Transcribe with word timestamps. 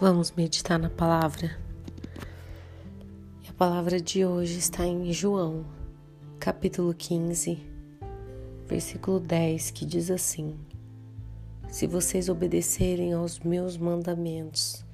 Vamos 0.00 0.30
meditar 0.30 0.78
na 0.78 0.88
palavra. 0.88 1.58
A 3.48 3.52
palavra 3.54 4.00
de 4.00 4.24
hoje 4.24 4.56
está 4.56 4.86
em 4.86 5.12
João, 5.12 5.64
capítulo 6.38 6.94
15, 6.94 7.58
versículo 8.68 9.18
10, 9.18 9.72
que 9.72 9.84
diz 9.84 10.08
assim: 10.08 10.56
Se 11.68 11.88
vocês 11.88 12.28
obedecerem 12.28 13.12
aos 13.12 13.40
meus 13.40 13.76
mandamentos, 13.76 14.86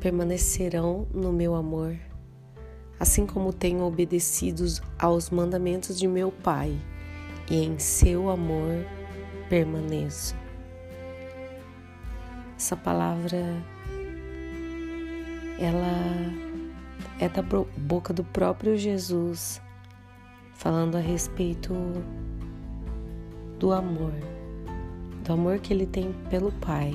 permanecerão 0.00 1.06
no 1.12 1.30
meu 1.30 1.54
amor, 1.54 1.94
assim 2.98 3.26
como 3.26 3.52
tenho 3.52 3.84
obedecido 3.84 4.64
aos 4.98 5.28
mandamentos 5.28 5.98
de 5.98 6.08
meu 6.08 6.32
Pai, 6.32 6.74
e 7.50 7.56
em 7.56 7.78
seu 7.78 8.30
amor 8.30 8.82
permaneço. 9.50 10.34
Essa 12.56 12.74
palavra 12.74 13.75
ela 15.58 15.86
é 17.18 17.28
da 17.28 17.42
boca 17.42 18.12
do 18.12 18.22
próprio 18.22 18.76
Jesus, 18.76 19.60
falando 20.54 20.96
a 20.96 21.00
respeito 21.00 21.74
do 23.58 23.72
amor, 23.72 24.12
do 25.24 25.32
amor 25.32 25.58
que 25.58 25.72
ele 25.72 25.86
tem 25.86 26.12
pelo 26.28 26.52
Pai, 26.52 26.94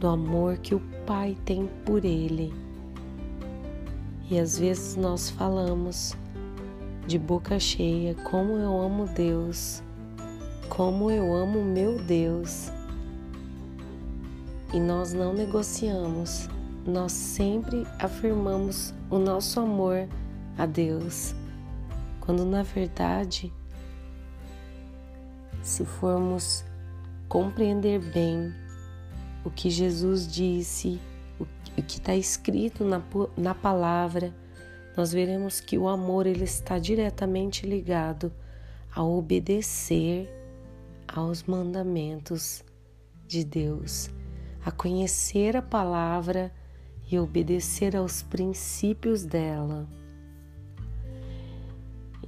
do 0.00 0.08
amor 0.08 0.58
que 0.58 0.74
o 0.74 0.80
Pai 1.06 1.36
tem 1.44 1.68
por 1.84 2.04
ele. 2.04 2.52
E 4.28 4.38
às 4.38 4.58
vezes 4.58 4.96
nós 4.96 5.30
falamos 5.30 6.16
de 7.06 7.18
boca 7.18 7.60
cheia 7.60 8.14
como 8.14 8.54
eu 8.54 8.80
amo 8.80 9.06
Deus, 9.06 9.82
como 10.68 11.10
eu 11.10 11.32
amo 11.32 11.62
meu 11.62 12.02
Deus. 12.02 12.72
E 14.72 14.80
nós 14.80 15.12
não 15.12 15.32
negociamos 15.32 16.48
nós 16.86 17.12
sempre 17.12 17.86
afirmamos 17.98 18.92
o 19.10 19.18
nosso 19.18 19.58
amor 19.60 20.08
a 20.58 20.66
Deus, 20.66 21.34
quando 22.20 22.44
na 22.44 22.62
verdade, 22.62 23.52
se 25.62 25.84
formos 25.84 26.64
compreender 27.28 28.00
bem 28.00 28.52
o 29.44 29.50
que 29.50 29.70
Jesus 29.70 30.26
disse, 30.26 31.00
o 31.38 31.46
que 31.82 31.98
está 31.98 32.14
escrito 32.14 32.84
na, 32.84 33.02
na 33.36 33.54
palavra, 33.54 34.34
nós 34.96 35.12
veremos 35.12 35.60
que 35.60 35.76
o 35.76 35.88
amor 35.88 36.26
ele 36.26 36.44
está 36.44 36.78
diretamente 36.78 37.66
ligado 37.66 38.32
a 38.94 39.02
obedecer 39.02 40.30
aos 41.08 41.42
mandamentos 41.42 42.62
de 43.26 43.42
Deus, 43.42 44.08
a 44.64 44.70
conhecer 44.70 45.56
a 45.56 45.62
palavra 45.62 46.52
e 47.10 47.18
obedecer 47.18 47.96
aos 47.96 48.22
princípios 48.22 49.24
dela. 49.24 49.86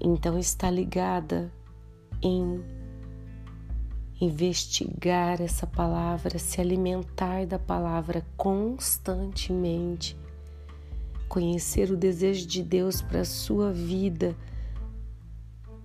Então 0.01 0.39
está 0.39 0.71
ligada 0.71 1.51
em 2.23 2.63
investigar 4.21 5.41
essa 5.41 5.67
palavra, 5.67 6.39
se 6.39 6.61
alimentar 6.61 7.47
da 7.47 7.59
palavra 7.59 8.25
constantemente, 8.37 10.17
conhecer 11.29 11.91
o 11.91 11.97
desejo 11.97 12.47
de 12.47 12.63
Deus 12.63 13.03
para 13.03 13.21
a 13.21 13.25
sua 13.25 13.73
vida, 13.73 14.35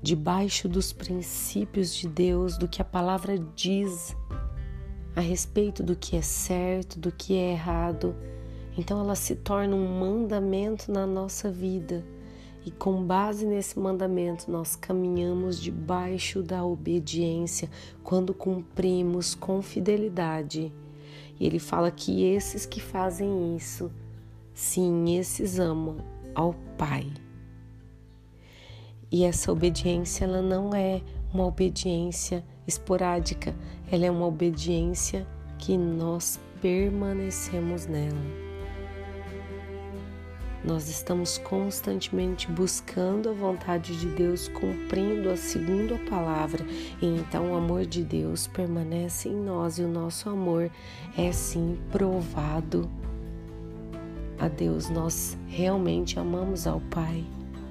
debaixo 0.02 0.68
dos 0.68 0.94
princípios 0.94 1.94
de 1.94 2.08
Deus, 2.08 2.58
do 2.58 2.68
que 2.68 2.82
a 2.82 2.86
palavra 2.86 3.38
diz 3.56 4.16
a 5.16 5.20
respeito 5.20 5.84
do 5.84 5.96
que 5.96 6.16
é 6.16 6.22
certo, 6.22 7.00
do 7.00 7.12
que 7.12 7.36
é 7.36 7.52
errado 7.52 8.16
então 8.78 9.00
ela 9.00 9.16
se 9.16 9.36
torna 9.36 9.76
um 9.76 10.00
mandamento 10.00 10.92
na 10.92 11.06
nossa 11.06 11.52
vida. 11.52 12.04
E 12.64 12.70
com 12.70 13.04
base 13.04 13.46
nesse 13.46 13.80
mandamento, 13.80 14.50
nós 14.52 14.76
caminhamos 14.76 15.60
debaixo 15.60 16.44
da 16.44 16.64
obediência 16.64 17.70
quando 18.04 18.34
cumprimos 18.34 19.34
com 19.34 19.62
fidelidade. 19.62 20.72
E 21.40 21.46
ele 21.46 21.58
fala 21.58 21.90
que 21.90 22.24
esses 22.24 22.68
que 22.68 22.80
fazem 22.80 23.56
isso, 23.56 23.92
sim, 24.54 25.18
esses 25.18 25.60
amam 25.60 25.98
ao 26.36 26.54
Pai. 26.78 27.12
E 29.12 29.24
essa 29.24 29.52
obediência, 29.52 30.24
ela 30.24 30.42
não 30.42 30.74
é 30.74 31.02
uma 31.34 31.46
obediência 31.46 32.46
esporádica, 32.68 33.56
ela 33.92 34.06
é 34.06 34.12
uma 34.12 34.28
obediência 34.28 35.28
que 35.58 35.76
nós 35.78 36.40
permanecemos 36.62 37.88
nela. 37.88 38.51
Nós 40.64 40.90
estamos 40.90 41.40
constantemente 41.40 42.50
buscando 42.52 43.30
a 43.30 43.34
vontade 43.34 44.00
de 44.00 44.08
Deus, 44.08 44.48
cumprindo 44.48 45.30
a 45.30 45.36
segunda 45.36 45.98
palavra, 46.08 46.64
e 47.02 47.06
então 47.06 47.52
o 47.52 47.56
amor 47.56 47.86
de 47.86 48.04
Deus 48.04 48.46
permanece 48.46 49.28
em 49.28 49.36
nós 49.36 49.80
e 49.80 49.82
o 49.84 49.88
nosso 49.88 50.30
amor 50.30 50.70
é 51.18 51.32
sim 51.32 51.80
provado 51.92 52.88
a 54.40 54.48
Deus. 54.48 54.88
Nós 54.90 55.36
realmente 55.48 56.20
amamos 56.20 56.68
ao 56.68 56.80
Pai. 56.80 57.26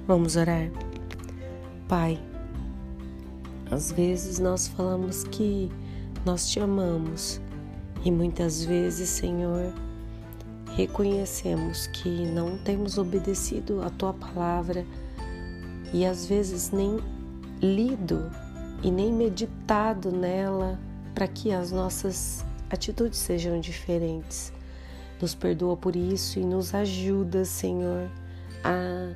Vamos 0.05 0.35
orar? 0.35 0.69
Pai, 1.87 2.19
às 3.69 3.89
vezes 3.89 4.37
nós 4.37 4.67
falamos 4.67 5.23
que 5.23 5.71
nós 6.25 6.49
te 6.49 6.59
amamos 6.59 7.39
e 8.03 8.11
muitas 8.11 8.65
vezes, 8.65 9.07
Senhor, 9.07 9.73
reconhecemos 10.75 11.87
que 11.87 12.09
não 12.09 12.57
temos 12.57 12.97
obedecido 12.97 13.81
a 13.81 13.89
tua 13.89 14.13
palavra 14.13 14.85
e 15.93 16.05
às 16.05 16.25
vezes 16.25 16.71
nem 16.71 16.97
lido 17.61 18.31
e 18.81 18.89
nem 18.89 19.11
meditado 19.11 20.11
nela 20.11 20.79
para 21.13 21.27
que 21.27 21.51
as 21.51 21.71
nossas 21.71 22.45
atitudes 22.69 23.19
sejam 23.19 23.59
diferentes. 23.59 24.51
Nos 25.21 25.35
perdoa 25.35 25.77
por 25.77 25.95
isso 25.95 26.39
e 26.39 26.45
nos 26.45 26.73
ajuda, 26.73 27.45
Senhor, 27.45 28.09
a 28.63 29.13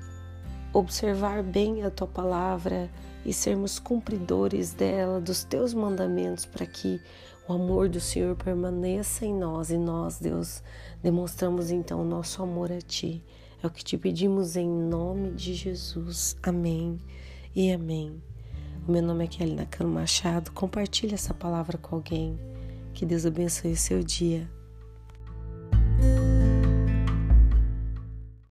observar 0.71 1.41
bem 1.41 1.83
a 1.83 1.89
tua 1.89 2.05
palavra 2.05 2.89
e 3.25 3.33
sermos 3.33 3.79
cumpridores 3.79 4.73
dela, 4.73 5.19
dos 5.19 5.43
teus 5.43 5.73
mandamentos, 5.73 6.45
para 6.45 6.65
que 6.65 7.01
o 7.47 7.53
amor 7.53 7.89
do 7.89 7.99
Senhor 7.99 8.35
permaneça 8.35 9.25
em 9.25 9.33
nós 9.33 9.69
e 9.69 9.77
nós, 9.77 10.19
Deus, 10.19 10.63
demonstramos 11.01 11.71
então 11.71 12.01
o 12.01 12.05
nosso 12.05 12.41
amor 12.43 12.71
a 12.71 12.79
Ti. 12.79 13.23
É 13.61 13.67
o 13.67 13.71
que 13.71 13.83
te 13.83 13.97
pedimos 13.97 14.55
em 14.55 14.69
nome 14.69 15.31
de 15.31 15.53
Jesus. 15.53 16.37
Amém 16.43 16.99
e 17.55 17.71
amém. 17.71 18.21
O 18.87 18.91
meu 18.91 19.01
nome 19.01 19.23
é 19.23 19.27
Kelly 19.27 19.55
Nakano 19.55 19.89
Machado. 19.89 20.51
Compartilhe 20.51 21.15
essa 21.15 21.33
palavra 21.33 21.77
com 21.77 21.95
alguém. 21.95 22.39
Que 22.93 23.05
Deus 23.05 23.25
abençoe 23.25 23.71
o 23.71 23.77
seu 23.77 24.03
dia. 24.03 24.47